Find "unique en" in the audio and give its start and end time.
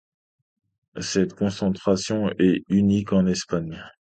2.69-3.27